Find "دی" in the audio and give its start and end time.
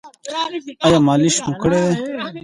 1.87-1.95